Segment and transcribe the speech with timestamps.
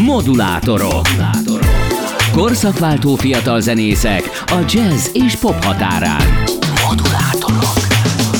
[0.00, 1.06] Modulátorok.
[2.32, 6.22] Korszakváltó fiatal zenészek a jazz és pop határán.
[6.88, 7.74] Modulátorok.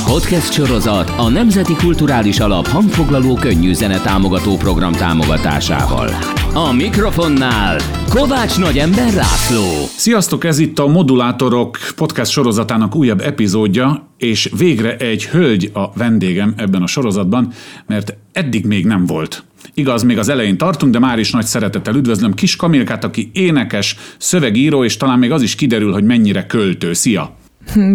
[0.06, 6.08] Podcast sorozat a Nemzeti Kulturális Alap hangfoglaló könnyű zene támogató program támogatásával.
[6.54, 9.64] A mikrofonnál Kovács Nagyember László.
[9.96, 16.55] Sziasztok, ez itt a Modulátorok podcast sorozatának újabb epizódja, és végre egy hölgy a vendégem
[16.57, 17.53] ebben a sorozatban,
[17.87, 19.45] mert eddig még nem volt.
[19.74, 23.96] Igaz, még az elején tartunk, de már is nagy szeretettel üdvözlöm Kis Kamilkát, aki énekes,
[24.18, 26.92] szövegíró, és talán még az is kiderül, hogy mennyire költő.
[26.92, 27.37] Szia!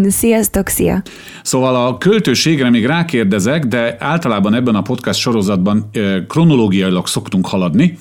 [0.08, 1.02] Sziasztok, szia!
[1.44, 5.90] Szóval a költőségre még rákérdezek, de általában ebben a podcast sorozatban
[6.28, 7.98] kronológiailag szoktunk haladni,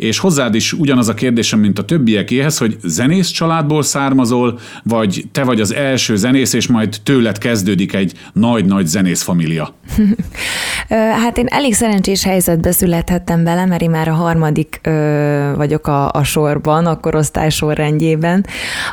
[0.00, 5.44] és hozzád is ugyanaz a kérdésem, mint a többiekéhez, hogy zenész családból származol, vagy te
[5.44, 9.74] vagy az első zenész, és majd tőled kezdődik egy nagy-nagy zenész família?
[11.22, 16.10] hát én elég szerencsés helyzetbe születhettem bele, mert én már a harmadik ö, vagyok a,
[16.12, 18.46] a sorban, a korosztály sorrendjében.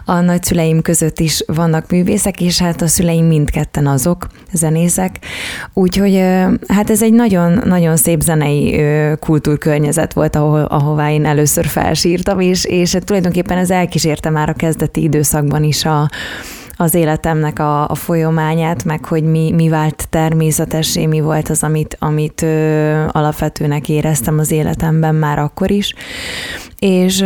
[0.05, 5.19] A nagyszüleim között is vannak művészek, és hát a szüleim mindketten azok, zenészek.
[5.73, 6.15] Úgyhogy
[6.67, 8.81] hát ez egy nagyon-nagyon szép zenei
[9.19, 14.53] kultúrkörnyezet volt, ahol, ahol ahová én először felsírtam, és, és tulajdonképpen ez elkísérte már a
[14.53, 16.09] kezdeti időszakban is a,
[16.77, 21.97] az életemnek a, a folyamányát, meg hogy mi, mi vált természetessé, mi volt az, amit,
[21.99, 25.93] amit ö, alapvetőnek éreztem az életemben már akkor is.
[26.79, 27.25] És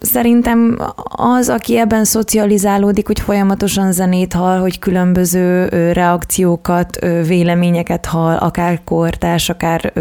[0.00, 8.80] szerintem az, aki ebben szocializálódik, hogy folyamatosan zenét hall, hogy különböző reakciókat, véleményeket hall, akár
[8.84, 9.92] kortárs, akár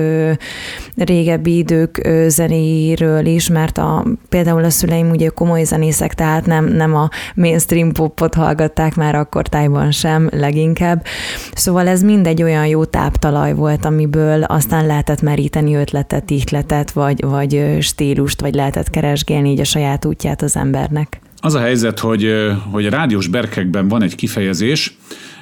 [0.96, 6.66] régebbi idők ö, zenéről is, mert a, például a szüleim ugye komoly zenészek, tehát nem,
[6.66, 11.06] nem a mainstream popot hallgatták, már akkor tájban sem leginkább.
[11.54, 17.78] Szóval ez mindegy olyan jó táptalaj volt, amiből aztán lehetett meríteni ötletet, ihletet, vagy, vagy
[17.80, 21.22] stílust, vagy lehetett keresgélni így a saját útját az embernek.
[21.40, 22.34] Az a helyzet, hogy,
[22.72, 24.98] hogy a rádiós berkekben van egy kifejezés,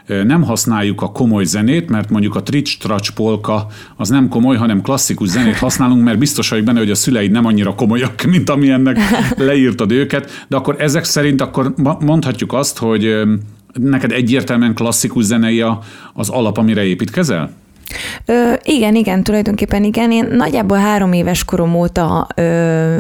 [0.08, 4.82] nem használjuk a komoly zenét, mert mondjuk a trics tracs polka az nem komoly, hanem
[4.82, 8.98] klasszikus zenét használunk, mert biztos vagyok benne, hogy a szüleid nem annyira komolyak, mint amilyennek
[9.38, 13.22] leírtad őket, de akkor ezek szerint akkor mondhatjuk azt, hogy
[13.74, 15.64] neked egyértelműen klasszikus zenei
[16.14, 17.52] az alap, amire építkezel?
[18.26, 20.12] Ö, igen, igen, tulajdonképpen igen.
[20.12, 22.42] Én nagyjából három éves korom óta ö,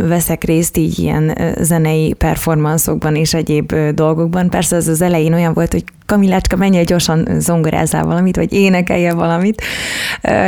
[0.07, 4.49] veszek részt így ilyen zenei performanszokban és egyéb ö, dolgokban.
[4.49, 9.61] Persze az az elején olyan volt, hogy Kamilácska, menjél gyorsan zongorázzál valamit, vagy énekelje valamit.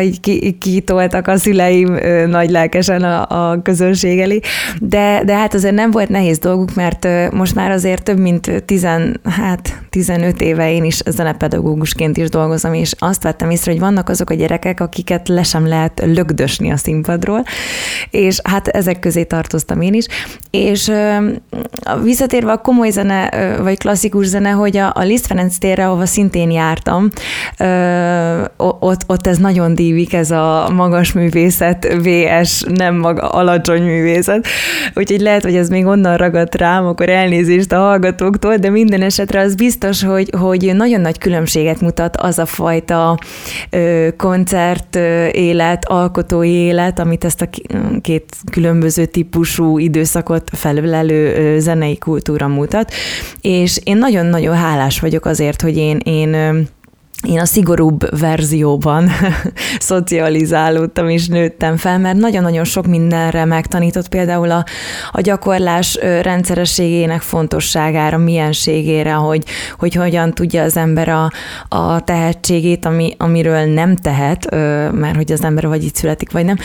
[0.01, 4.39] Így kitoltak a szüleim nagy lelkesen a, a közönség elé.
[4.81, 9.19] De, de hát azért nem volt nehéz dolguk, mert most már azért több mint tizen,
[9.23, 14.26] hát 15 éve én is zenepedagógusként is dolgozom, és azt vettem észre, hogy vannak azok
[14.29, 17.43] a gyerekek, akiket le sem lehet lögdösni a színpadról,
[18.09, 20.05] és hát ezek közé tartoztam én is.
[20.51, 20.91] És
[22.03, 23.29] visszatérve a komoly zene,
[23.61, 27.09] vagy klasszikus zene, hogy a, a Liszt Ferenc térre, ahova szintén jártam,
[28.57, 34.47] ott, ott ez nagyon dívik, ez a magas művészet, VS, nem maga, alacsony művészet.
[34.95, 39.39] Úgyhogy lehet, hogy ez még onnan ragadt rám, akkor elnézést a hallgatóktól, de minden esetre
[39.39, 43.19] az biztos, hogy, hogy nagyon nagy különbséget mutat az a fajta
[44.17, 44.95] koncert
[45.31, 47.49] élet, alkotói élet, amit ezt a
[48.01, 52.91] két különböző típusú időszakot felülelő zenei kultúra mutat,
[53.41, 56.67] és én nagyon-nagyon hálás vagyok azért, hogy én, én
[57.25, 59.09] én a szigorúbb verzióban
[59.79, 64.65] szocializálódtam és nőttem fel, mert nagyon-nagyon sok mindenre megtanított, például a,
[65.11, 69.43] a gyakorlás rendszerességének fontosságára, mienségére, hogy,
[69.77, 71.31] hogy hogyan tudja az ember a,
[71.67, 74.51] a tehetségét, ami, amiről nem tehet,
[74.91, 76.57] mert hogy az ember vagy itt születik, vagy nem,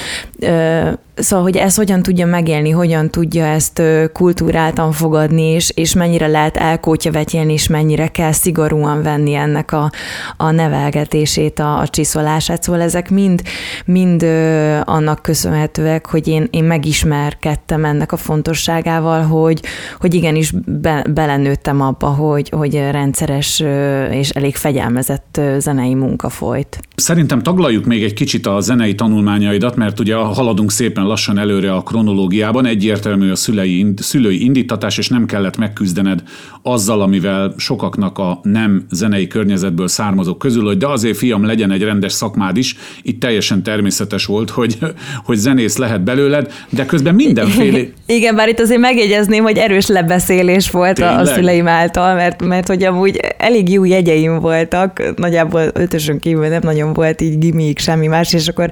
[1.15, 6.57] Szóval, hogy ezt hogyan tudja megélni, hogyan tudja ezt kultúráltan fogadni, és, és mennyire lehet
[6.57, 9.91] elkótya vetélni, és mennyire kell szigorúan venni ennek a,
[10.37, 12.63] a nevelgetését, a, a csiszolását.
[12.63, 13.43] Szóval ezek mind,
[13.85, 19.61] mind ö, annak köszönhetőek, hogy én, én megismerkedtem ennek a fontosságával, hogy,
[20.01, 26.29] hogy igenis be, belenőttem abba, hogy, hogy rendszeres ö, és elég fegyelmezett ö, zenei munka
[26.29, 26.81] folyt.
[26.95, 31.83] Szerintem taglaljuk még egy kicsit a zenei tanulmányaidat, mert ugye haladunk szépen lassan előre a
[31.83, 36.23] kronológiában, egyértelmű a szülei, szülői indítatás, és nem kellett megküzdened
[36.63, 41.83] azzal, amivel sokaknak a nem zenei környezetből származók közül, hogy de azért fiam legyen egy
[41.83, 44.79] rendes szakmád is, itt teljesen természetes volt, hogy,
[45.25, 47.79] hogy zenész lehet belőled, de közben mindenféle...
[48.07, 51.19] Igen, bár itt azért megjegyezném, hogy erős lebeszélés volt Tényleg?
[51.19, 56.61] a szüleim által, mert, mert hogy amúgy elég jó jegyeim voltak, nagyjából ötösön kívül nem
[56.63, 58.71] nagyon volt így gimik, semmi más, és akkor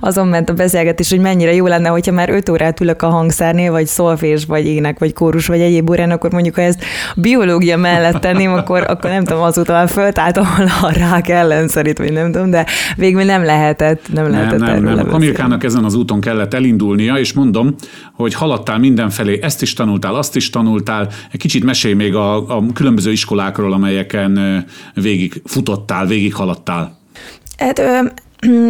[0.00, 3.70] azon ment a beszélgetés, hogy mennyire jó lenne, hogyha már öt órát ülök a hangszernél,
[3.70, 6.84] vagy szolfés, vagy ének, vagy kórus, vagy egyéb órán, akkor mondjuk, ha ezt
[7.16, 10.46] biológia mellett tenném, akkor, akkor nem tudom, azóta már föltáltam
[10.82, 12.66] a rák ellenszerét, vagy nem tudom, de
[12.96, 15.14] végül nem lehetett, nem, nem lehetett nem, nem.
[15.14, 17.74] Amerikának ezen az úton kellett elindulnia, és mondom,
[18.12, 22.64] hogy haladtál mindenfelé, ezt is tanultál, azt is tanultál, egy kicsit mesélj még a, a
[22.74, 24.64] különböző iskolákról, amelyeken
[24.94, 27.00] végig futottál, végig haladtál.
[27.56, 27.82] Hát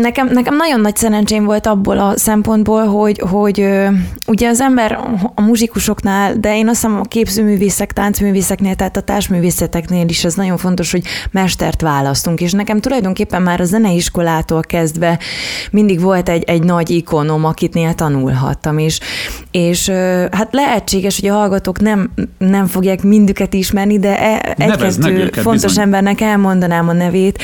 [0.01, 3.69] Nekem, nekem nagyon nagy szerencsém volt abból a szempontból, hogy, hogy
[4.27, 4.99] ugye az ember
[5.35, 10.57] a muzsikusoknál, de én azt hiszem a képzőművészek, táncművészeknél, tehát a társművészeteknél is ez nagyon
[10.57, 15.19] fontos, hogy mestert választunk, és nekem tulajdonképpen már a zeneiskolától kezdve
[15.71, 19.01] mindig volt egy, egy nagy ikonom, akitnél tanulhattam, és,
[19.51, 19.89] és
[20.31, 25.83] hát lehetséges, hogy a hallgatók nem, nem fogják mindüket ismerni, de e, egy-kettő fontos bizony.
[25.85, 27.43] embernek elmondanám a nevét,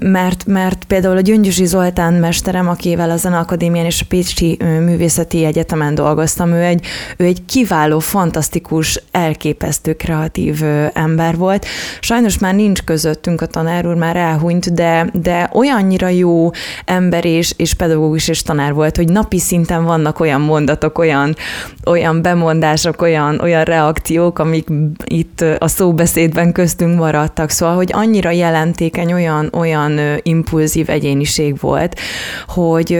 [0.00, 5.94] mert, mert például a Gyöngyösi Zoltán mesterem, akivel a Zeneakadémián és a Pécsi Művészeti Egyetemen
[5.94, 6.86] dolgoztam, ő egy,
[7.16, 11.66] ő egy kiváló, fantasztikus, elképesztő kreatív ember volt.
[12.00, 16.50] Sajnos már nincs közöttünk, a tanár úr már elhunyt, de, de olyannyira jó
[16.84, 21.36] ember és, és pedagógus és tanár volt, hogy napi szinten vannak olyan mondatok, olyan,
[21.84, 24.68] olyan bemondások, olyan, olyan reakciók, amik
[25.04, 27.50] itt a szóbeszédben köztünk maradtak.
[27.50, 31.98] Szóval, hogy annyira jelentékeny, olyan, olyan impulzív egyéniség volt,
[32.46, 32.98] hogy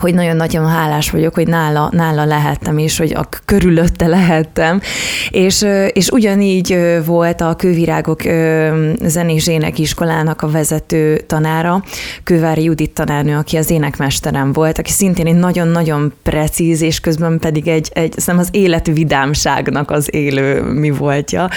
[0.00, 4.80] hogy nagyon nagyon hálás vagyok, hogy nála, nála lehettem, és hogy a körülötte lehettem.
[5.30, 8.22] És, és ugyanígy volt a Kővirágok
[9.02, 11.82] zenés énekiskolának a vezető tanára,
[12.24, 17.68] Kővári Judit tanárnő, aki az énekmesterem volt, aki szintén egy nagyon-nagyon precíz, és közben pedig
[17.68, 21.48] egy, egy szerintem az élet vidámságnak az élő mi voltja,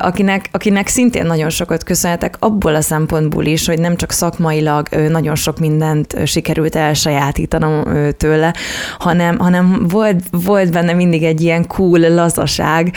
[0.00, 5.34] akinek, akinek szintén nagyon sokat köszönhetek abból a szempontból is, hogy nem csak szakmailag nagyon
[5.34, 8.54] sok mindent sikerült elsajátítani, tanítanom tőle,
[8.98, 12.92] hanem, hanem volt, volt benne mindig egy ilyen cool lazaság,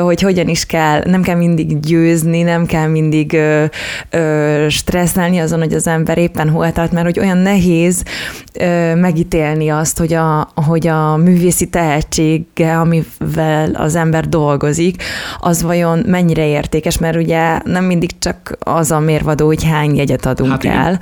[0.00, 3.64] hogy hogyan is kell, nem kell mindig győzni, nem kell mindig ö,
[4.10, 8.02] ö, stresszelni azon, hogy az ember éppen hol tart, mert hogy olyan nehéz
[8.52, 15.02] ö, megítélni azt, hogy a, hogy a művészi tehetsége, amivel az ember dolgozik,
[15.40, 20.26] az vajon mennyire értékes, mert ugye nem mindig csak az a mérvadó, hogy hány jegyet
[20.26, 21.00] adunk hát el,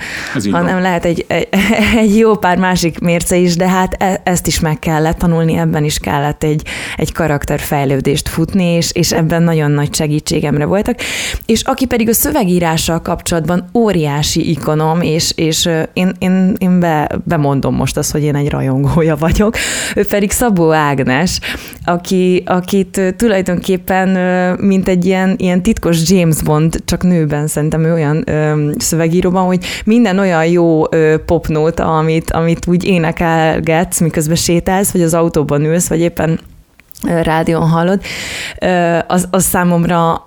[0.51, 0.83] hanem van.
[0.83, 1.49] lehet egy, egy,
[1.97, 5.57] egy jó pár másik másik mérce is, de hát e- ezt is meg kellett tanulni,
[5.57, 6.63] ebben is kellett egy,
[6.97, 10.99] egy karakterfejlődést futni, és, és ebben nagyon nagy segítségemre voltak.
[11.47, 17.75] És aki pedig a szövegírással kapcsolatban óriási ikonom, és, és én, én, én be, bemondom
[17.75, 19.57] most azt, hogy én egy rajongója vagyok,
[19.95, 21.41] ő pedig Szabó Ágnes,
[21.85, 24.09] aki, akit tulajdonképpen
[24.61, 28.25] mint egy ilyen, ilyen titkos James Bond, csak nőben szerintem ő olyan
[28.79, 30.83] szövegíróban, hogy minden olyan jó
[31.27, 36.41] popnóta, amit, amit úgy énekelgetsz, miközben sétálsz, vagy az autóban ülsz, vagy éppen
[37.03, 38.01] rádión hallod,
[39.07, 40.25] az, az számomra,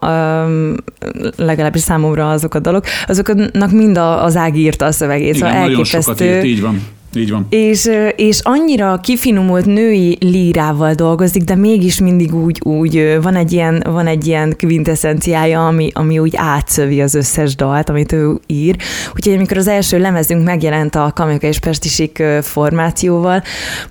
[1.35, 5.35] legalábbis számomra azok a dolog, azoknak mind az Ági írta a szövegét.
[5.35, 6.81] Igen, szóval nagyon sokat írt, így van.
[7.13, 7.47] Így van.
[7.49, 13.83] És, és annyira kifinomult női lírával dolgozik, de mégis mindig úgy, úgy van egy ilyen,
[13.89, 18.75] van egy ilyen quintessenciája, ami, ami úgy átszövi az összes dalt, amit ő ír.
[19.15, 23.43] Úgyhogy amikor az első lemezünk megjelent a Kamioka és Pestisik formációval,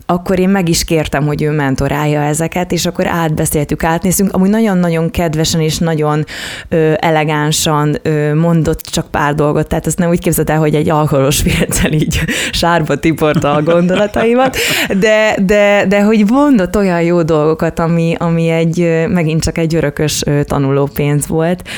[0.06, 4.33] akkor én meg is kértem, hogy ő mentorálja ezeket, és akkor átbeszéltük, átnéztünk.
[4.33, 6.25] Amúgy nagyon-nagyon kedvesen és nagyon
[6.69, 10.90] ö, elegánsan ö, mondott csak pár dolgot, tehát azt nem úgy képzeld el, hogy egy
[10.90, 12.21] alkoholos félcel így
[12.52, 14.57] sárba tiporta a gondolataimat,
[14.99, 20.23] de, de, de hogy mondott olyan jó dolgokat, ami, ami egy, megint csak egy örökös
[20.45, 21.69] tanulópénz volt.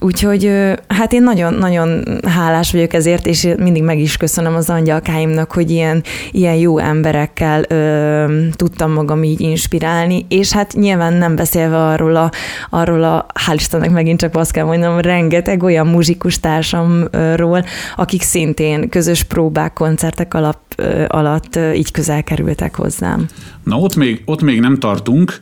[0.00, 0.50] Úgyhogy
[0.88, 6.02] hát én nagyon-nagyon hálás vagyok ezért, és mindig meg is köszönöm az angyalkáimnak, hogy ilyen,
[6.30, 12.30] ilyen jó emberekkel ö, tudtam magam így inspirálni, és hát nyilván nem beszélve arról a,
[12.70, 17.64] arról a hál' Istennek megint csak azt kell mondjam, rengeteg olyan muzsikus társamról,
[17.96, 20.58] akik szintén közös próbák, koncertek alap
[21.06, 23.26] alatt így közel kerültek hozzám.
[23.64, 25.38] Na ott még, ott még nem tartunk,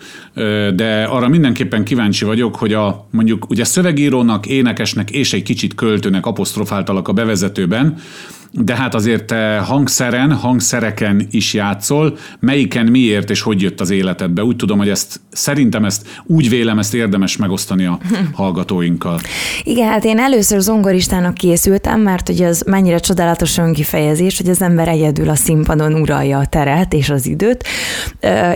[0.75, 6.26] de arra mindenképpen kíváncsi vagyok, hogy a mondjuk ugye szövegírónak, énekesnek és egy kicsit költőnek
[6.26, 7.97] apostrofáltalak a bevezetőben,
[8.61, 12.16] de hát azért te hangszeren, hangszereken is játszol.
[12.40, 14.44] Melyiken miért és hogy jött az életedbe?
[14.44, 17.99] Úgy tudom, hogy ezt szerintem ezt úgy vélem, ezt érdemes megosztani a
[18.32, 19.20] hallgatóinkkal.
[19.62, 24.88] Igen, hát én először zongoristának készültem, mert hogy az mennyire csodálatos önkifejezés, hogy az ember
[24.88, 27.64] egyedül a színpadon uralja a teret és az időt,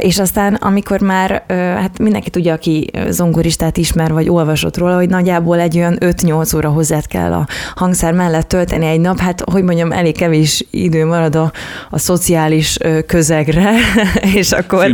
[0.01, 5.61] és aztán amikor már, hát mindenki tudja, aki zongoristát ismer, vagy olvasott róla, hogy nagyjából
[5.61, 9.88] egy olyan 5-8 óra hozzá kell a hangszer mellett tölteni egy nap, hát hogy mondjam,
[9.89, 11.53] nekem elég kevés idő marad a,
[11.91, 13.71] a szociális közegre,
[14.41, 14.91] és akkor...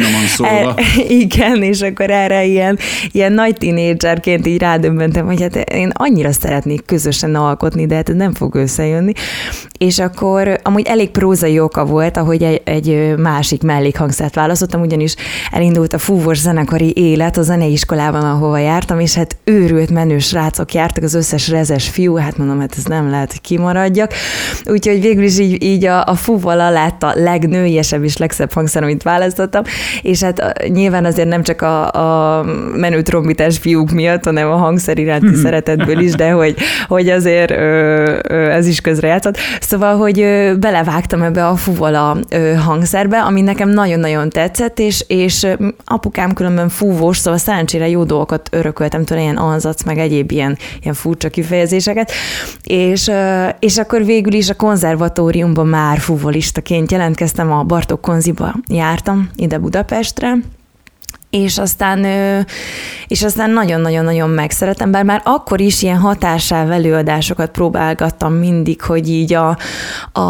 [0.48, 0.74] E,
[1.08, 2.78] igen, és akkor erre ilyen,
[3.12, 8.34] ilyen nagy tínédzserként így rádöbbentem, hogy hát én annyira szeretnék közösen alkotni, de hát nem
[8.34, 9.12] fog összejönni.
[9.78, 15.14] És akkor amúgy elég prózai oka volt, ahogy egy, egy másik mellékhangszert választottam, ugyanis
[15.50, 21.02] elindult a fúvós zenekari élet a zeneiskolában, ahova jártam, és hát őrült menő srácok jártak,
[21.04, 24.12] az összes rezes fiú, hát mondom, hát ez nem lehet, hogy kimaradjak.
[24.86, 29.02] Úgyhogy végül is így, így a, a fúval lett a legnőiesebb és legszebb hangszer, amit
[29.02, 29.62] választottam,
[30.02, 32.44] és hát nyilván azért nem csak a, a
[32.76, 38.18] menő trombitás fiúk miatt, hanem a hangszer iránti szeretetből is, de hogy, hogy azért ö,
[38.28, 39.36] ö, ez is közrejátszott.
[39.60, 45.46] Szóval, hogy ö, belevágtam ebbe a fuvala ö, hangszerbe, ami nekem nagyon-nagyon tetszett, és, és
[45.84, 50.94] apukám különben fúvós, szóval szerencsére jó dolgokat örököltem tőle, ilyen anzac, meg egyéb ilyen, ilyen
[50.94, 52.12] furcsa kifejezéseket,
[52.64, 53.10] és,
[53.58, 60.36] és akkor végül is a konzervatóriumban már fuvolistaként jelentkeztem, a Bartók Konziba jártam ide Budapestre,
[61.34, 62.06] és aztán,
[63.06, 69.32] és aztán nagyon-nagyon-nagyon megszeretem, bár már akkor is ilyen hatásáv előadásokat próbálgattam mindig, hogy így
[69.32, 69.58] a,
[70.12, 70.20] a,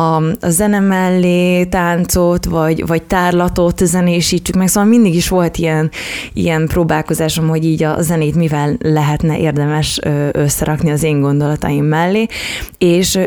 [0.41, 5.91] a zene mellé táncot, vagy, vagy tárlatot zenésítsük meg, szóval mindig is volt ilyen,
[6.33, 10.01] ilyen próbálkozásom, hogy így a zenét mivel lehetne érdemes
[10.33, 12.27] összerakni az én gondolataim mellé,
[12.79, 13.19] és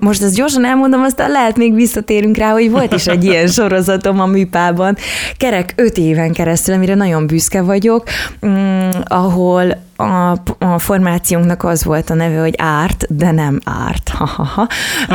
[0.00, 4.20] most ezt gyorsan elmondom, aztán lehet még visszatérünk rá, hogy volt is egy ilyen sorozatom
[4.20, 4.96] a műpában,
[5.36, 8.04] kerek öt éven keresztül, amire nagyon büszke vagyok,
[8.46, 14.08] mm, ahol a, a formációnknak az volt a neve, hogy árt, de nem árt.
[14.08, 14.66] Ha, ha, ha.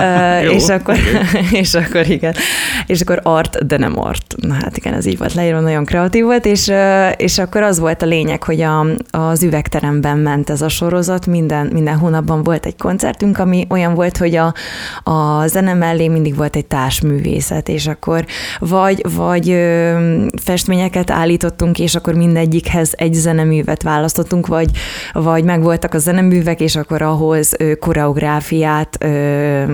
[0.44, 0.96] Jó, és, akkor,
[1.52, 2.34] és akkor igen,
[2.86, 4.36] és akkor art, de nem art.
[4.38, 6.72] Na hát igen, ez így volt leírva, nagyon kreatív volt, és,
[7.16, 11.70] és akkor az volt a lényeg, hogy a, az üvegteremben ment ez a sorozat, minden,
[11.74, 14.54] minden hónapban volt egy koncertünk, ami olyan volt, hogy a,
[15.04, 18.26] a zene mellé mindig volt egy társművészet, és akkor
[18.60, 19.58] vagy, vagy
[20.42, 24.69] festményeket állítottunk, és akkor mindegyikhez egy zeneművet választottunk, vagy
[25.14, 29.06] vagy, vagy megvoltak a zeneművek, és akkor ahhoz koreográfiát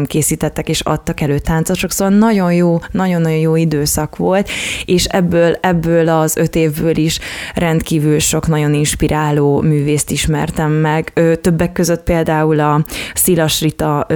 [0.05, 4.49] készítettek, és adtak elő táncosok, szóval nagyon jó, nagyon-nagyon jó időszak volt,
[4.85, 7.19] és ebből, ebből az öt évből is
[7.55, 11.13] rendkívül sok nagyon inspiráló művészt ismertem meg.
[11.41, 14.07] Többek között például a Szilas Rita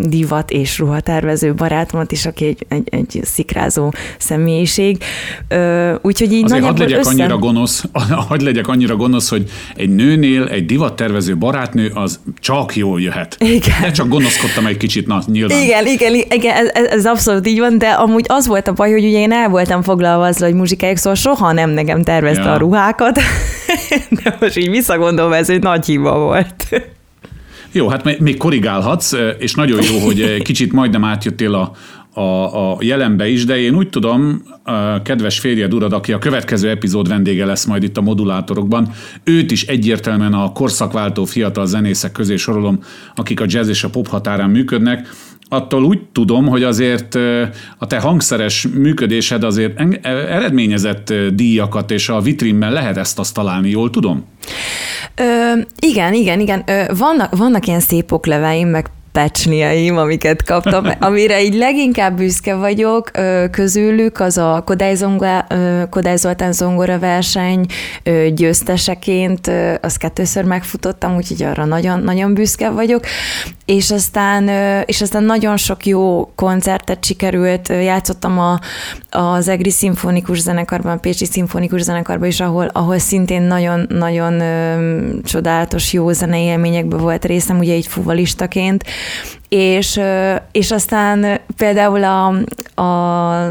[0.00, 5.02] divat és ruhatervező barátomat is, aki egy, egy, egy szikrázó személyiség.
[6.02, 7.10] Úgyhogy így Azért hadd legyek össze...
[7.10, 7.84] annyira gonosz,
[8.28, 13.36] hadd legyek annyira gonosz, hogy egy nő nőnél egy divattervező barátnő az csak jól jöhet.
[13.38, 13.80] Igen.
[13.80, 15.62] De csak gonoszkodtam egy kicsit, na nyilván.
[15.62, 19.04] Igen, igen, igen ez, ez, abszolút így van, de amúgy az volt a baj, hogy
[19.04, 22.52] ugye én el voltam foglalva azzal, hogy muzsikájuk, szóval soha nem nekem tervezte ja.
[22.52, 23.20] a ruhákat,
[24.22, 26.66] de most így visszagondolva ez egy nagy hiba volt.
[27.72, 31.72] Jó, hát még korrigálhatsz, és nagyon jó, hogy kicsit majdnem átjöttél a,
[32.14, 36.68] a, a jelenbe is, de én úgy tudom, a kedves férjed urad, aki a következő
[36.68, 38.90] epizód vendége lesz majd itt a modulátorokban,
[39.24, 42.78] őt is egyértelműen a korszakváltó fiatal zenészek közé sorolom,
[43.14, 45.08] akik a jazz és a pop határán működnek,
[45.52, 47.14] attól úgy tudom, hogy azért
[47.78, 53.90] a te hangszeres működésed azért eredményezett díjakat, és a vitrínben lehet ezt azt találni, jól
[53.90, 54.24] tudom?
[55.14, 56.62] Ö, igen, igen, igen.
[56.66, 63.10] Ö, vannak, vannak ilyen szép okleveim, meg pecsniaim, amiket kaptam, amire így leginkább büszke vagyok
[63.50, 65.46] közülük, az a Kodály, Zonga,
[65.90, 67.66] Kodály Zoltán zongora verseny
[68.34, 69.50] győzteseként,
[69.80, 73.04] azt kettőször megfutottam, úgyhogy arra nagyon, nagyon büszke vagyok,
[73.70, 74.48] és aztán,
[74.84, 78.60] és aztán nagyon sok jó koncertet sikerült, játszottam a,
[79.10, 84.42] az EGRI szimfonikus zenekarban, a Pécsi szimfonikus zenekarban is, ahol, ahol szintén nagyon-nagyon
[85.24, 88.84] csodálatos jó zenei élményekben volt részem, ugye így fuvalistaként,
[89.48, 90.00] és,
[90.52, 92.26] és aztán például a,
[92.82, 93.50] a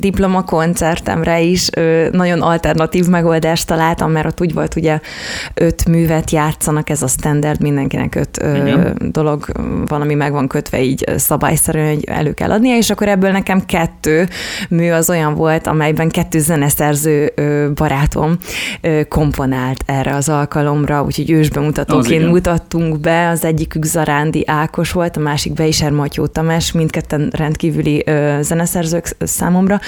[0.00, 5.00] diploma koncertemre is ö, nagyon alternatív megoldást találtam, mert ott úgy volt, ugye
[5.54, 9.46] öt művet játszanak, ez a standard, mindenkinek öt ö, dolog
[9.86, 13.64] van, ami meg van kötve így szabályszerűen, hogy elő kell adnia, és akkor ebből nekem
[13.64, 14.28] kettő
[14.68, 18.36] mű az olyan volt, amelyben kettő zeneszerző ö, barátom
[18.80, 25.20] ö, komponált erre az alkalomra, úgyhogy ősbemutatóként mutattunk be, az egyikük Zarándi Ákos volt, a
[25.20, 29.80] másik Beiser Matyó Tamás, mindketten rendkívüli ö, zeneszerzők számomra,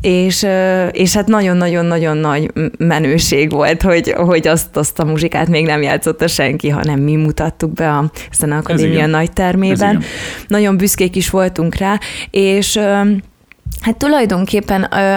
[0.00, 0.46] és,
[0.90, 6.26] és hát nagyon-nagyon-nagyon nagy menőség volt, hogy, hogy azt, azt a muzsikát még nem játszotta
[6.26, 10.02] senki, hanem mi mutattuk be a Akadémia nagy termében.
[10.48, 11.98] Nagyon büszkék is voltunk rá,
[12.30, 12.78] és
[13.80, 15.16] Hát tulajdonképpen, ö,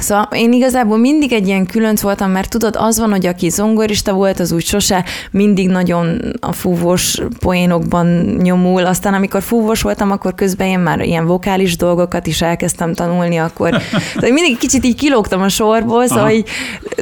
[0.00, 4.12] szóval én igazából mindig egy ilyen különc voltam, mert tudod, az van, hogy aki zongorista
[4.12, 8.06] volt, az úgy sose mindig nagyon a fúvós poénokban
[8.42, 8.86] nyomul.
[8.86, 13.80] Aztán amikor fúvós voltam, akkor közben én már ilyen vokális dolgokat is elkezdtem tanulni, akkor
[14.14, 16.48] szóval mindig kicsit így kilógtam a sorból, szóval így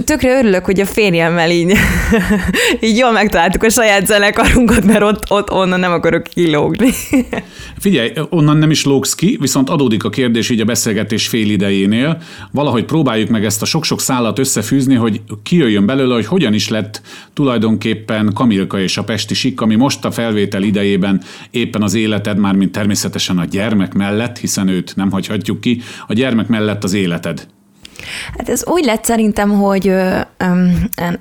[0.05, 1.73] tökre örülök, hogy a férjemmel így,
[2.81, 6.91] így jól megtaláltuk a saját zenekarunkat, mert ott, ott onnan nem akarok kilógni.
[7.79, 12.19] Figyelj, onnan nem is lógsz ki, viszont adódik a kérdés így a beszélgetés fél idejénél.
[12.53, 17.03] Valahogy próbáljuk meg ezt a sok-sok szállat összefűzni, hogy kijöjjön belőle, hogy hogyan is lett
[17.33, 22.55] tulajdonképpen Kamilka és a Pesti Sik, ami most a felvétel idejében éppen az életed, már
[22.55, 27.47] mint természetesen a gyermek mellett, hiszen őt nem hagyhatjuk ki, a gyermek mellett az életed.
[28.39, 30.67] Hát ez úgy lett szerintem, hogy ö, ö,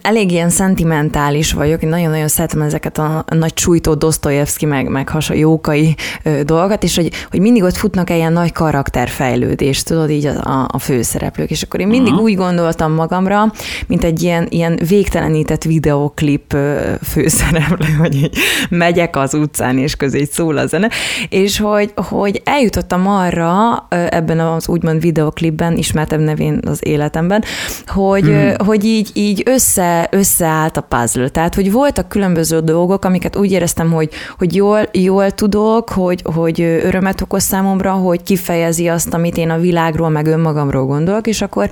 [0.01, 5.33] elég ilyen szentimentális vagyok, én nagyon-nagyon szeretem ezeket a nagy sújtó Dostoyevsky meg, meg hasa
[5.33, 10.25] jókai ö, dolgokat, és hogy, hogy mindig ott futnak egy ilyen nagy karakterfejlődés, tudod, így
[10.25, 12.27] a, a főszereplők, és akkor én mindig uh-huh.
[12.27, 13.51] úgy gondoltam magamra,
[13.87, 16.57] mint egy ilyen, ilyen végtelenített videoklip
[17.03, 18.37] főszereplő, hogy így
[18.69, 20.89] megyek az utcán, és közé így szól a zene,
[21.29, 27.43] és hogy, hogy eljutottam arra ebben az úgymond videoklipben, ismertebb nevén az életemben,
[27.87, 28.53] hogy, hmm.
[28.65, 31.29] hogy így, így össze, összeállt a puzzle.
[31.29, 36.61] Tehát, hogy voltak különböző dolgok, amiket úgy éreztem, hogy, hogy jól, jól tudok, hogy, hogy
[36.61, 41.69] örömet okoz számomra, hogy kifejezi azt, amit én a világról, meg önmagamról gondolok, és akkor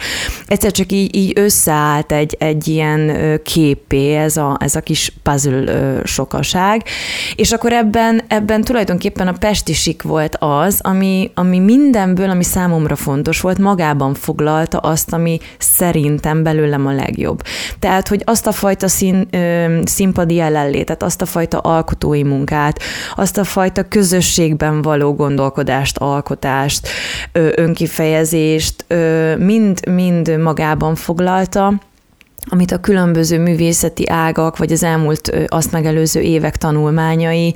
[0.47, 3.11] egyszer csak így, így összeállt egy, egy ilyen
[3.43, 6.83] képé ez a, ez a kis puzzle sokaság,
[7.35, 13.41] és akkor ebben, ebben tulajdonképpen a pestisik volt az, ami, ami mindenből, ami számomra fontos
[13.41, 17.41] volt, magában foglalta azt, ami szerintem belőlem a legjobb.
[17.79, 22.79] Tehát, hogy azt a fajta szín, ö, színpadi jelenlétet, azt a fajta alkotói munkát,
[23.15, 26.87] azt a fajta közösségben való gondolkodást, alkotást,
[27.31, 31.73] ö, önkifejezést ö, mind, mind magában foglalta,
[32.49, 37.53] amit a különböző művészeti ágak, vagy az elmúlt azt megelőző évek tanulmányai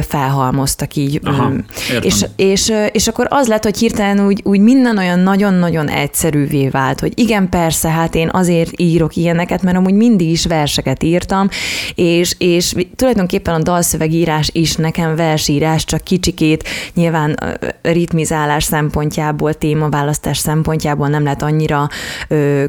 [0.00, 1.20] felhalmoztak így.
[1.24, 1.52] Aha,
[2.00, 7.00] és, és, és akkor az lett, hogy hirtelen úgy, úgy minden olyan nagyon-nagyon egyszerűvé vált,
[7.00, 11.48] hogy igen, persze, hát én azért írok ilyeneket, mert amúgy mindig is verseket írtam,
[11.94, 17.36] és, és tulajdonképpen a dalszövegírás is nekem versírás, csak kicsikét nyilván
[17.82, 21.88] ritmizálás szempontjából, témaválasztás szempontjából nem lehet annyira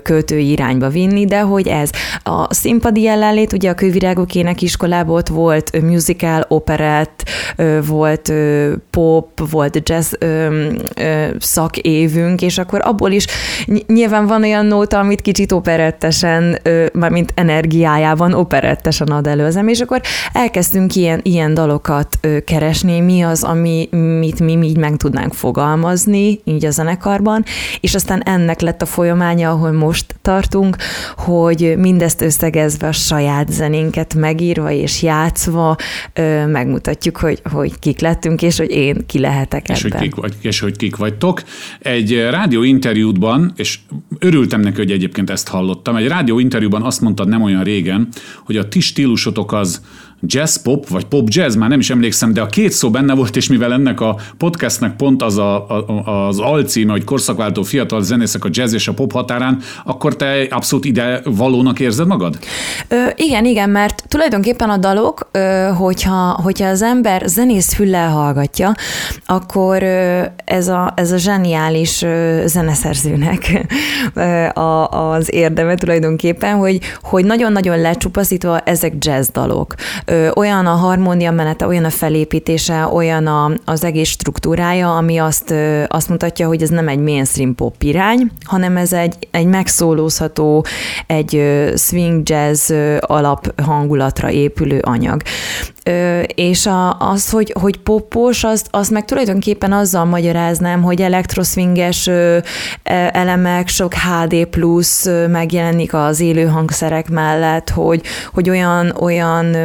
[0.03, 1.89] költői irányba vinni, de hogy ez.
[2.23, 7.29] A színpadi jelenlét, ugye a Kővirágok iskolában ott volt musical, operett,
[7.87, 8.33] volt
[8.89, 10.13] pop, volt jazz
[11.39, 13.25] szakévünk, és akkor abból is
[13.87, 16.59] nyilván van olyan nóta, amit kicsit operettesen,
[16.93, 20.01] mármint energiájában operettesen ad elő az és akkor
[20.33, 26.65] elkezdtünk ilyen, ilyen dalokat keresni, mi az, ami, mit mi így meg tudnánk fogalmazni, így
[26.65, 27.43] a zenekarban,
[27.79, 30.75] és aztán ennek lett a folyamánya, ahol most tartunk,
[31.17, 35.75] hogy hogy mindezt összegezve a saját zenénket megírva és játszva
[36.13, 39.99] ö, megmutatjuk, hogy, hogy kik lettünk, és hogy én ki lehetek és ebben.
[39.99, 41.43] Hogy kik vagy, és hogy kik vagytok.
[41.79, 43.79] Egy rádió interjútban, és
[44.19, 48.07] örültem neki, hogy egyébként ezt hallottam, egy rádió interjúban azt mondtad nem olyan régen,
[48.45, 49.81] hogy a ti stílusotok az
[50.21, 53.35] jazz pop, vagy pop jazz, már nem is emlékszem, de a két szó benne volt,
[53.35, 58.45] és mivel ennek a podcastnek pont az a, a, az alcíme, hogy korszakváltó fiatal zenészek
[58.45, 62.39] a jazz és a pop határán, akkor te abszolút ide valónak érzed magad?
[62.87, 68.73] Ö, igen, igen, mert tulajdonképpen a dalok, ö, hogyha, hogyha az ember zenész füllel hallgatja,
[69.25, 73.67] akkor ö, ez, a, ez a zseniális ö, zeneszerzőnek
[74.13, 79.75] ö, a, az érdeme tulajdonképpen, hogy, hogy nagyon-nagyon lecsupaszítva ezek jazz dalok
[80.35, 85.53] olyan a harmónia menete, olyan a felépítése, olyan a, az egész struktúrája, ami azt,
[85.87, 90.65] azt mutatja, hogy ez nem egy mainstream pop irány, hanem ez egy, egy megszólózható,
[91.07, 91.43] egy
[91.75, 95.21] swing jazz alap hangulatra épülő anyag
[96.35, 102.09] és a, az, hogy, hogy popos, azt, azt meg tulajdonképpen azzal magyaráznám, hogy elektroszvinges
[103.11, 108.01] elemek, sok HD plusz megjelenik az élő hangszerek mellett, hogy,
[108.33, 109.55] hogy olyan, olyan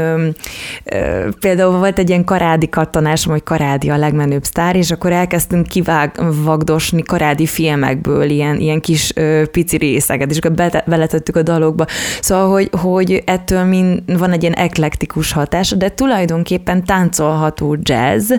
[1.40, 7.02] például volt egy ilyen karádi kattanás, hogy karádi a legmenőbb sztár, és akkor elkezdtünk kivágdosni
[7.02, 9.12] karádi filmekből ilyen, ilyen kis
[9.50, 11.84] pici részeket, és akkor beletettük a dalokba.
[12.20, 18.32] Szóval, hogy, hogy ettől mind, van egy ilyen eklektikus hatás, de tulajdonképpen tulajdonképpen táncolható jazz,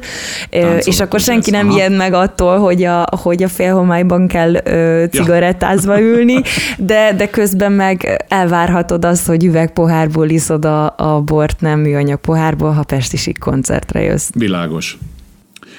[0.49, 1.61] táncolható és akkor senki jazz.
[1.61, 1.77] nem Aha.
[1.77, 6.03] ijed meg attól, hogy a, hogy a félhomályban kell ö, cigarettázva ja.
[6.13, 6.41] ülni,
[6.77, 12.71] de, de közben meg elvárhatod azt, hogy üvegpohárból iszod a, a bort, nem műanyag pohárból,
[12.71, 14.29] ha pestisik koncertre jössz.
[14.33, 14.97] Világos.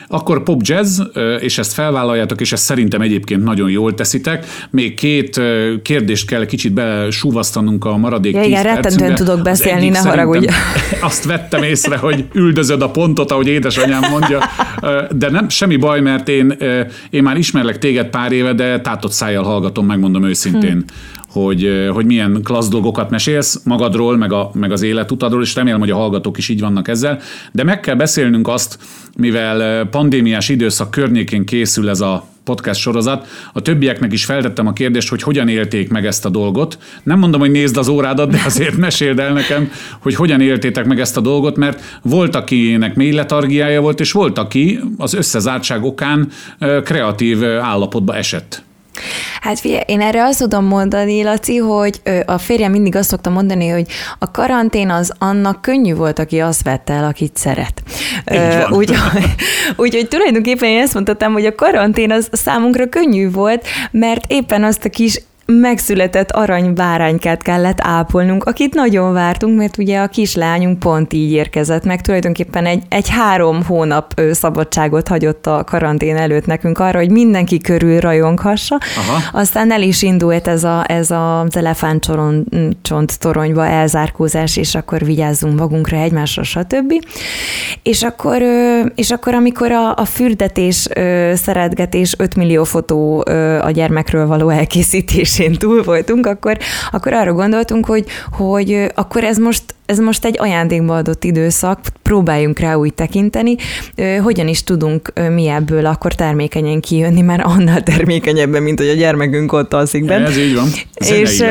[0.09, 1.01] Akkor pop jazz,
[1.41, 4.47] és ezt felvállaljátok, és ezt szerintem egyébként nagyon jól teszitek.
[4.71, 5.41] Még két
[5.83, 10.47] kérdést kell kicsit besúvasztanunk a maradék ja, igen, rettentően tudok beszélni, ne haragudj.
[11.01, 14.39] Azt vettem észre, hogy üldözöd a pontot, ahogy édesanyám mondja,
[15.11, 16.57] de nem semmi baj, mert én,
[17.11, 20.73] én már ismerlek téged pár éve, de tátott szájjal hallgatom, megmondom őszintén.
[20.73, 25.81] Hm hogy, hogy milyen klassz dolgokat mesélsz magadról, meg, a, meg az életutadról, és remélem,
[25.81, 27.21] hogy a hallgatók is így vannak ezzel.
[27.53, 28.79] De meg kell beszélnünk azt,
[29.17, 33.27] mivel pandémiás időszak környékén készül ez a podcast sorozat.
[33.53, 36.79] A többieknek is feltettem a kérdést, hogy hogyan élték meg ezt a dolgot.
[37.03, 41.01] Nem mondom, hogy nézd az órádat, de azért meséld el nekem, hogy hogyan éltétek meg
[41.01, 46.29] ezt a dolgot, mert volt, akinek mély letargiája volt, és volt, aki az összezártság okán
[46.85, 48.65] kreatív állapotba esett.
[49.41, 53.69] Hát figyelj, én erre azt tudom mondani, Laci, hogy a férjem mindig azt szokta mondani,
[53.69, 53.87] hogy
[54.19, 57.83] a karantén az annak könnyű volt, aki azt vette el, akit szeret.
[58.71, 58.99] Úgyhogy
[59.77, 64.85] úgy, tulajdonképpen én ezt mondtam, hogy a karantén az számunkra könnyű volt, mert éppen azt
[64.85, 71.33] a kis megszületett aranybáránykát kellett ápolnunk, akit nagyon vártunk, mert ugye a kislányunk pont így
[71.33, 77.11] érkezett meg, tulajdonképpen egy, egy három hónap szabadságot hagyott a karantén előtt nekünk arra, hogy
[77.11, 78.79] mindenki körül rajonghassa.
[78.97, 79.39] Aha.
[79.41, 85.97] Aztán el is indult ez, a, ez az elefántcsont toronyba elzárkózás, és akkor vigyázzunk magunkra,
[85.97, 86.93] egymásra, stb.
[87.83, 88.43] És akkor,
[88.95, 90.89] és akkor amikor a, a fürdetés,
[91.35, 93.25] szeretgetés 5 millió fotó
[93.61, 96.59] a gyermekről való elkészítés felszín túl voltunk, akkor,
[96.91, 102.59] akkor arra gondoltunk, hogy, hogy akkor ez most ez most egy ajándékba adott időszak, próbáljunk
[102.59, 103.57] rá úgy tekinteni,
[104.23, 109.53] hogyan is tudunk mi ebből akkor termékenyen kijönni, mert annál termékenyebben, mint hogy a gyermekünk
[109.53, 110.27] ott alszik benne.
[110.27, 110.69] Ez így van.
[110.95, 111.45] És,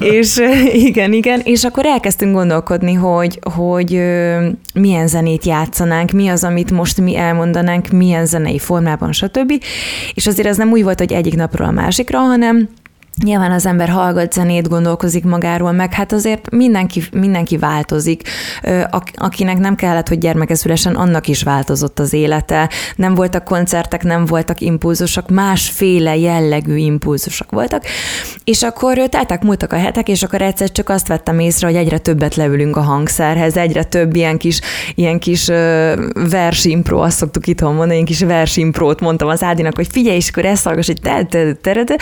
[0.00, 0.40] és
[0.72, 3.90] igen, igen, és akkor elkezdtünk gondolkodni, hogy, hogy
[4.74, 9.52] milyen zenét játszanánk, mi az, amit most mi elmondanánk, milyen zenei formában, stb.
[10.14, 12.68] És azért ez nem úgy volt, hogy egyik napról a másikra, hanem
[13.24, 18.22] Nyilván az ember hallgat zenét, gondolkozik magáról, meg hát azért mindenki, mindenki változik.
[19.14, 22.70] Akinek nem kellett, hogy gyermeke szülesen, annak is változott az élete.
[22.96, 27.84] Nem voltak koncertek, nem voltak impulzusok, másféle jellegű impulzusok voltak.
[28.44, 31.98] És akkor teltek, múltak a hetek, és akkor egyszer csak azt vettem észre, hogy egyre
[31.98, 34.60] többet leülünk a hangszerhez, egyre több ilyen kis,
[34.94, 35.46] ilyen kis
[36.30, 40.44] versimpro, azt szoktuk itthon mondani, ilyen kis versimprót mondtam az Ádinak, hogy figyelj, és akkor
[40.44, 41.98] ezt hallgass, hogy te, te, te, te,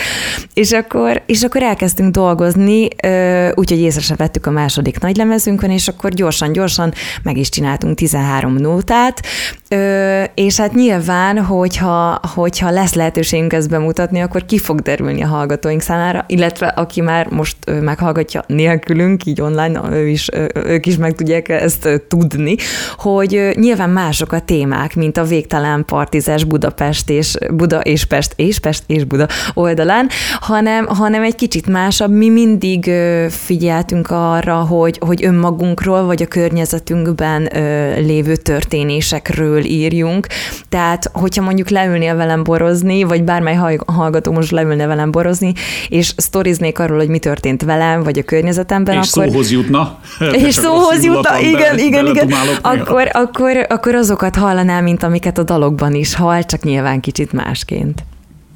[0.53, 2.87] és akkor akkor, és akkor elkezdtünk dolgozni,
[3.53, 6.93] úgyhogy észre se vettük a második nagylemezünkön, és akkor gyorsan-gyorsan
[7.23, 9.21] meg is csináltunk 13 nótát,
[10.33, 15.81] és hát nyilván, hogyha, hogyha lesz lehetőségünk ezt bemutatni, akkor ki fog derülni a hallgatóink
[15.81, 21.49] számára, illetve aki már most meghallgatja nélkülünk, így online, ő is, ők is meg tudják
[21.49, 22.55] ezt tudni,
[22.97, 28.59] hogy nyilván mások a témák, mint a végtelen partizás Budapest és Buda és Pest és
[28.59, 32.11] Pest és Buda oldalán, hanem, hanem egy kicsit másabb.
[32.11, 32.91] Mi mindig
[33.29, 37.49] figyeltünk arra, hogy, hogy önmagunkról, vagy a környezetünkben
[37.97, 40.27] lévő történésekről írjunk.
[40.69, 45.53] Tehát, hogyha mondjuk leülnél velem borozni, vagy bármely hallgató most leülne velem borozni,
[45.87, 49.29] és sztoriznék arról, hogy mi történt velem, vagy a környezetemben, és akkor...
[49.29, 49.99] szóhoz jutna.
[50.47, 52.31] És szóhoz jutna, igen, igen, igen.
[52.61, 58.03] Akkor, akkor, akkor azokat hallanám, mint amiket a dalokban is hall, csak nyilván kicsit másként.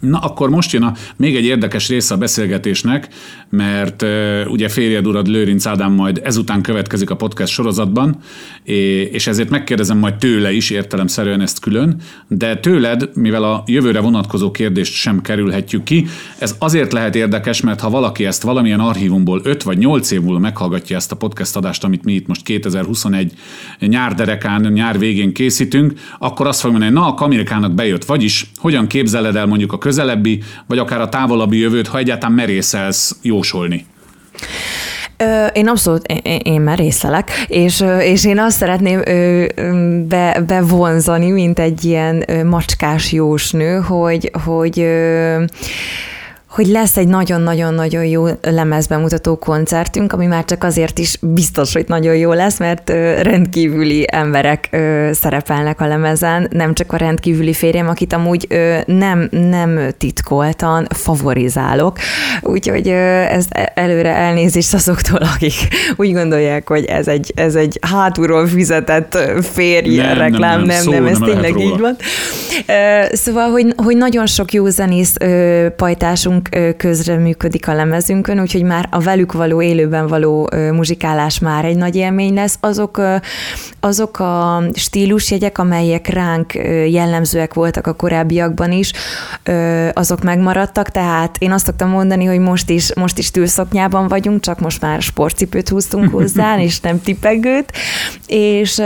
[0.02, 3.08] Na, akkor most jön a, még egy érdekes része a beszélgetésnek,
[3.50, 8.18] mert uh, ugye férjed urad Lőrinc Ádám majd ezután következik a podcast sorozatban,
[9.12, 11.96] és ezért megkérdezem majd tőle is értelemszerűen ezt külön,
[12.28, 16.06] de tőled, mivel a jövőre vonatkozó kérdést sem kerülhetjük ki,
[16.38, 20.40] ez azért lehet érdekes, mert ha valaki ezt valamilyen archívumból 5 vagy 8 év múlva
[20.40, 23.34] meghallgatja ezt a podcast adást, amit mi itt most 2021
[23.80, 28.88] nyár derekán, nyár végén készítünk, akkor azt fogja mondani, na a kamérikának bejött, vagyis hogyan
[28.88, 33.86] képzeled el mondjuk a közelebbi, vagy akár a távolabbi jövőt, ha egyáltalán merészelsz jósolni?
[35.54, 39.02] Én abszolút, én, én merészelek, és, és én azt szeretném
[40.08, 44.88] be, bevonzani, mint egy ilyen macskás jósnő, hogy, hogy
[46.52, 52.16] hogy lesz egy nagyon-nagyon-nagyon jó lemezbemutató koncertünk, ami már csak azért is biztos, hogy nagyon
[52.16, 52.90] jó lesz, mert
[53.22, 54.70] rendkívüli emberek
[55.12, 58.48] szerepelnek a lemezen, nem csak a rendkívüli férjem, akit amúgy
[58.86, 61.98] nem, nem titkoltan favorizálok,
[62.42, 65.54] úgyhogy ez e, előre elnézést azoktól, akik
[65.96, 71.04] úgy gondolják, hogy ez egy, ez egy hátulról fizetett férj nem, reklám, nem, nem, nem,
[71.04, 71.96] nem, ez tényleg így van.
[73.12, 75.16] Szóval, hogy, hogy nagyon sok jó zenész
[75.76, 81.76] pajtásunk ránk közreműködik a lemezünkön, úgyhogy már a velük való élőben való muzsikálás már egy
[81.76, 82.58] nagy élmény lesz.
[82.60, 83.02] Azok,
[83.80, 86.54] azok a stílusjegyek, amelyek ránk
[86.90, 88.94] jellemzőek voltak a korábbiakban is,
[89.94, 94.60] azok megmaradtak, tehát én azt szoktam mondani, hogy most is, most is tűlszoknyában vagyunk, csak
[94.60, 97.72] most már sportcipőt húztunk hozzá, és nem tipegőt,
[98.28, 98.82] és,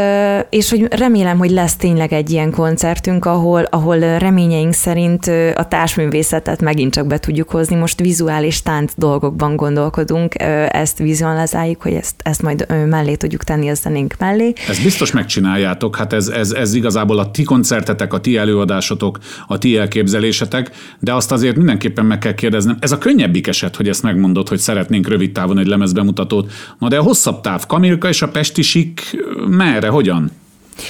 [0.49, 6.61] és hogy remélem, hogy lesz tényleg egy ilyen koncertünk, ahol, ahol reményeink szerint a társművészetet
[6.61, 7.75] megint csak be tudjuk hozni.
[7.75, 10.33] Most vizuális tánc dolgokban gondolkodunk,
[10.67, 14.53] ezt vizualizáljuk, hogy ezt, ezt majd mellé tudjuk tenni a zenénk mellé.
[14.67, 19.57] Ezt biztos megcsináljátok, hát ez, ez, ez igazából a ti koncertetek, a ti előadásotok, a
[19.57, 22.77] ti elképzelésetek, de azt azért mindenképpen meg kell kérdeznem.
[22.79, 26.51] Ez a könnyebbik eset, hogy ezt megmondod, hogy szeretnénk rövid távon egy lemezbemutatót.
[26.79, 30.31] Na de a hosszabb táv, Kamilka és a Pesti Sik merre, hogyan?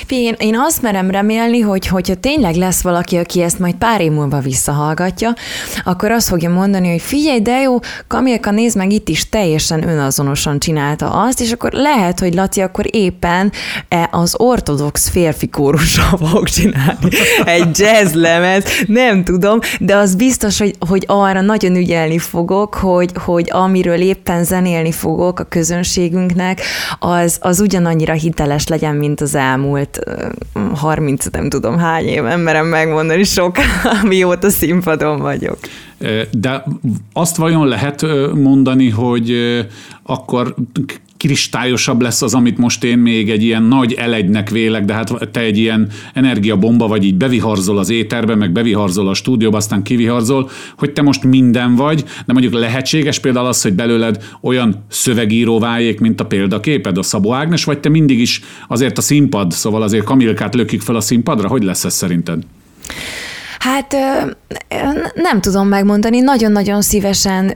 [0.07, 4.11] Én, én azt merem remélni, hogy hogyha tényleg lesz valaki, aki ezt majd pár év
[4.11, 5.33] múlva visszahallgatja,
[5.83, 10.59] akkor azt fogja mondani, hogy figyelj, de jó, Kamilka, nézd meg, itt is teljesen önazonosan
[10.59, 13.51] csinálta azt, és akkor lehet, hogy Laci akkor éppen
[13.89, 17.09] e az ortodox férfi kórussal fog csinálni
[17.45, 18.13] egy jazz
[18.87, 24.43] nem tudom, de az biztos, hogy, hogy arra nagyon ügyelni fogok, hogy, hogy amiről éppen
[24.43, 26.61] zenélni fogok a közönségünknek,
[26.99, 29.99] az, az ugyanannyira hiteles legyen, mint az elmúlt elmúlt
[30.73, 33.55] 30, nem tudom hány év, nem merem megmondani sok,
[34.07, 35.57] mióta színpadon vagyok.
[36.31, 36.63] De
[37.13, 39.33] azt vajon lehet mondani, hogy
[40.03, 40.55] akkor
[41.25, 45.39] kristályosabb lesz az, amit most én még egy ilyen nagy elegynek vélek, de hát te
[45.39, 50.91] egy ilyen energiabomba vagy, így beviharzol az éterbe, meg beviharzol a stúdióba, aztán kiviharzol, hogy
[50.91, 56.21] te most minden vagy, de mondjuk lehetséges például az, hogy belőled olyan szövegíró váljék, mint
[56.21, 60.55] a példaképed, a Szabó Ágnes, vagy te mindig is azért a színpad, szóval azért Kamilkát
[60.55, 62.43] lökik fel a színpadra, hogy lesz ez szerinted?
[63.65, 63.95] Hát
[65.13, 67.53] nem tudom megmondani, nagyon-nagyon szívesen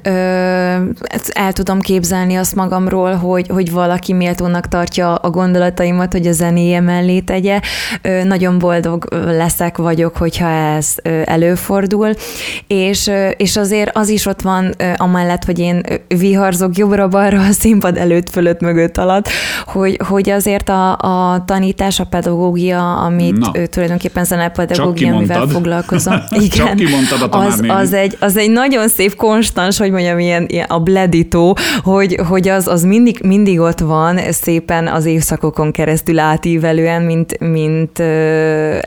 [1.34, 6.80] el tudom képzelni azt magamról, hogy, hogy valaki méltónak tartja a gondolataimat, hogy a zenéje
[6.80, 7.60] mellé tegye.
[8.24, 12.14] Nagyon boldog leszek, vagyok, hogyha ez előfordul,
[12.68, 18.30] és, és azért az is ott van amellett, hogy én viharzok jobbra-balra a színpad előtt,
[18.30, 19.30] fölött, mögött alatt,
[19.66, 26.40] hogy, hogy azért a, a tanítás, a pedagógia, amit Na, tulajdonképpen zenepedagógia, amivel foglalkozom, dolgozom.
[26.46, 26.68] Igen.
[26.68, 30.66] Csak kimondtad a az, az, egy, az egy nagyon szép konstans, hogy mondjam, ilyen, ilyen
[30.70, 37.02] a bledító, hogy, hogy az, az mindig, mindig ott van szépen az évszakokon keresztül átívelően,
[37.02, 38.00] mint, mint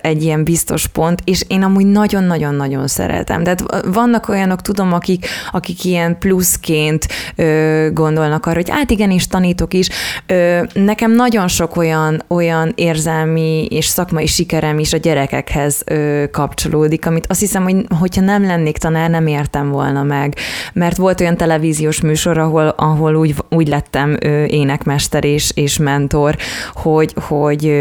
[0.02, 3.42] egy ilyen biztos pont, és én amúgy nagyon-nagyon-nagyon szeretem.
[3.42, 9.74] Tehát vannak olyanok, tudom, akik, akik ilyen pluszként ö, gondolnak arra, hogy hát igenis tanítok
[9.74, 9.88] is.
[10.26, 17.01] Ö, nekem nagyon sok olyan, olyan érzelmi és szakmai sikerem is a gyerekekhez ö, kapcsolódik,
[17.02, 20.36] működik, amit azt hiszem, hogy hogyha nem lennék tanár, nem értem volna meg.
[20.72, 26.36] Mert volt olyan televíziós műsor, ahol, ahol úgy, úgy lettem énekmester és, és mentor,
[26.72, 27.72] hogy, hogy,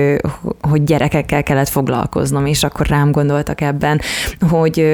[0.61, 4.01] hogy gyerekekkel kellett foglalkoznom, és akkor rám gondoltak ebben,
[4.49, 4.85] hogy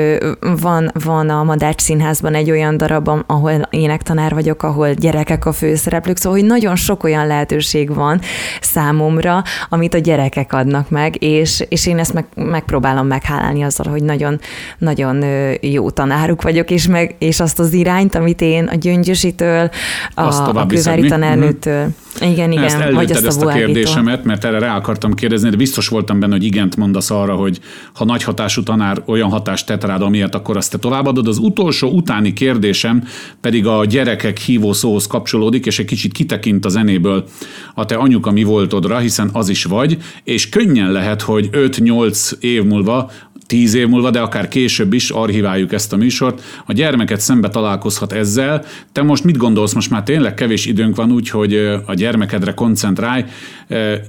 [0.62, 6.18] van, van a Madács Színházban egy olyan darab, ahol énektanár vagyok, ahol gyerekek a főszereplők,
[6.18, 8.22] szóval hogy nagyon sok olyan lehetőség van
[8.62, 14.04] számomra, amit a gyerekek adnak meg, és, és én ezt meg, megpróbálom meghálálni azzal, hogy
[14.04, 14.40] nagyon,
[14.78, 15.24] nagyon
[15.62, 19.70] jó tanáruk vagyok, és, meg, és azt az irányt, amit én a Gyöngyösitől,
[20.14, 22.64] a, a Kővári tanárnőtől, mm-hmm igen, igen.
[22.64, 26.20] Ezt vagy azt ezt a, a kérdésemet, mert erre rá akartam kérdezni, de biztos voltam
[26.20, 27.60] benne, hogy igent mondasz arra, hogy
[27.94, 31.28] ha nagy hatású tanár olyan hatást tett rád, amiért akkor azt te továbbadod.
[31.28, 33.04] Az utolsó utáni kérdésem
[33.42, 37.26] pedig a gyerekek hívó szóhoz kapcsolódik, és egy kicsit kitekint a zenéből
[37.74, 42.64] a te anyuka mi voltodra, hiszen az is vagy, és könnyen lehet, hogy 5-8 év
[42.64, 43.12] múlva
[43.48, 48.14] tíz év múlva, de akár később is archiváljuk ezt a műsort, a gyermeket szembe találkozhat
[48.14, 48.66] ezzel.
[48.92, 51.56] Te most mit gondolsz, most már tényleg kevés időnk van úgy, hogy
[51.86, 53.26] a gyermekedre koncentrálj.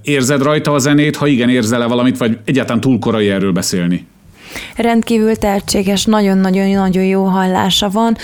[0.03, 4.07] Érzed rajta a zenét, ha igen, érzel-e valamit, vagy egyáltalán túl korai erről beszélni?
[4.77, 8.17] Rendkívül tehetséges, nagyon-nagyon-nagyon jó hallása van,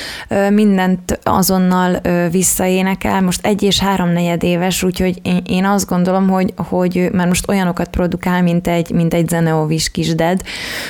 [0.50, 7.08] mindent azonnal visszaénekel, most egy és három negyed éves, úgyhogy én azt gondolom, hogy, hogy
[7.12, 10.40] már most olyanokat produkál, mint egy, mint egy Zeneovis kisded.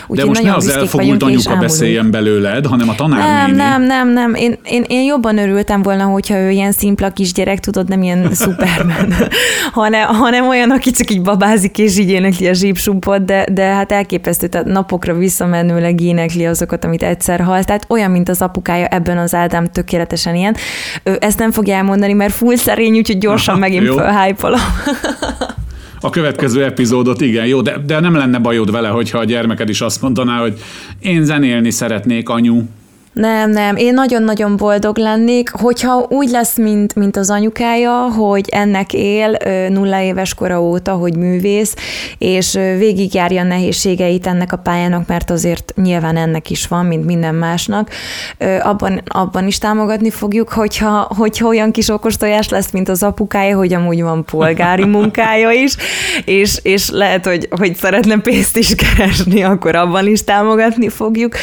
[0.07, 4.13] Úgy De most ne az elfogult anyuka beszéljen belőled, hanem a tanár Nem, nem, nem,
[4.13, 4.35] nem.
[4.35, 9.15] Én, én, én jobban örültem volna, hogyha ő ilyen szimpla kisgyerek, tudod, nem ilyen szupermen,
[9.73, 13.93] hanem, hanem olyan, aki csak így babázik és így énekli a zsípsumpot, de, de hát
[13.93, 17.67] elképesztő, tehát napokra visszamenőleg énekli azokat, amit egyszer halt.
[17.67, 20.57] Tehát olyan, mint az apukája, ebben az Ádám tökéletesen ilyen.
[21.03, 24.61] Ő ezt nem fogja elmondani, mert full szerény, úgyhogy gyorsan Aha, megint felhájpolom.
[26.01, 29.81] a következő epizódot, igen, jó, de, de nem lenne bajod vele, hogyha a gyermeked is
[29.81, 30.59] azt mondaná, hogy
[31.01, 32.63] én zenélni szeretnék, anyu.
[33.15, 33.77] Nem, nem.
[33.77, 39.37] Én nagyon-nagyon boldog lennék, hogyha úgy lesz, mint, mint az anyukája, hogy ennek él
[39.69, 41.75] nulla éves kora óta, hogy művész,
[42.19, 47.35] és végigjárja a nehézségeit ennek a pályának, mert azért nyilván ennek is van, mint minden
[47.35, 47.91] másnak.
[48.63, 53.57] Abban, abban is támogatni fogjuk, hogyha, hogyha olyan kis okos tojás lesz, mint az apukája,
[53.57, 55.77] hogy amúgy van polgári munkája is,
[56.25, 61.35] és, és lehet, hogy, hogy szeretne pénzt is keresni, akkor abban is támogatni fogjuk.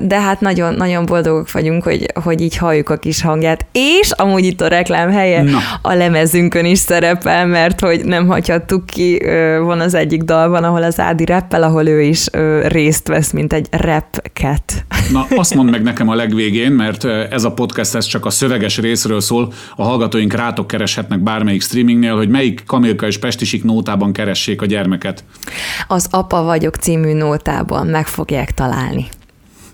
[0.00, 3.66] De hát nagyon, nagyon boldogok vagyunk, hogy, hogy így halljuk a kis hangját.
[3.72, 5.58] És amúgy itt a reklám helye Na.
[5.82, 9.22] a lemezünkön is szerepel, mert hogy nem hagyhattuk ki,
[9.62, 12.26] van az egyik dalban, ahol az Ádi reppel, ahol ő is
[12.62, 14.84] részt vesz, mint egy rap cat.
[15.12, 18.78] Na, azt mondd meg nekem a legvégén, mert ez a podcast ez csak a szöveges
[18.78, 24.62] részről szól, a hallgatóink rátok kereshetnek bármelyik streamingnél, hogy melyik Kamilka és Pestisik nótában keressék
[24.62, 25.24] a gyermeket.
[25.88, 29.08] Az Apa vagyok című nótában meg fogják találni.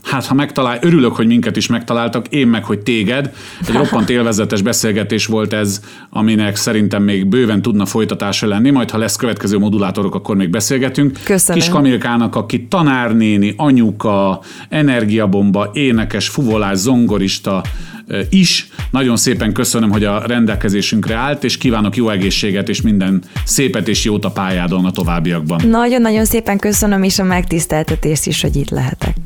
[0.06, 3.32] Hát, ha megtalál, örülök, hogy minket is megtaláltak, én meg, hogy téged.
[3.68, 8.98] Egy roppant élvezetes beszélgetés volt ez, aminek szerintem még bőven tudna folytatása lenni, majd ha
[8.98, 11.18] lesz következő modulátorok, akkor még beszélgetünk.
[11.24, 11.60] Köszönöm.
[11.60, 17.62] Kis Kamilkának, aki tanárnéni, anyuka, energiabomba, énekes, fuvolás, zongorista,
[18.30, 18.68] is.
[18.90, 24.04] Nagyon szépen köszönöm, hogy a rendelkezésünkre állt, és kívánok jó egészséget és minden szépet és
[24.04, 25.68] jót a pályádon a továbbiakban.
[25.68, 29.16] Nagyon-nagyon szépen köszönöm, és a megtiszteltetést is, hogy itt lehetek.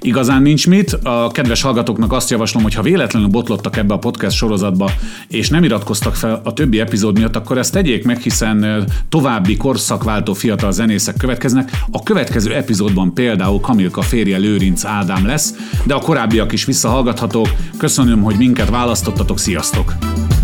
[0.00, 0.92] Igazán nincs mit.
[0.92, 4.90] A kedves hallgatóknak azt javaslom, hogy ha véletlenül botlottak ebbe a podcast sorozatba,
[5.28, 10.32] és nem iratkoztak fel a többi epizód miatt, akkor ezt tegyék meg, hiszen további korszakváltó
[10.32, 11.70] fiatal zenészek következnek.
[11.90, 17.48] A következő epizódban például Kamilka férje Lőrinc Ádám lesz, de a korábbiak is visszahallgathatók.
[17.76, 19.94] Köszönöm, hogy minket választottatok, sziasztok!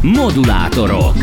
[0.03, 1.15] Modulátorok.